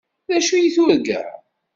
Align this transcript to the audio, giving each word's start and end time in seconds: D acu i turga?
D 0.27 0.29
acu 0.37 0.55
i 0.57 0.67
turga? 0.75 1.21